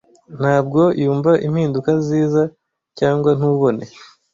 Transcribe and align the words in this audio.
Ntabwo 0.39 0.81
yumva 1.03 1.31
impinduka 1.47 1.91
ziza, 2.05 2.43
cyangwa 2.97 3.29
ntubone? 3.37 3.83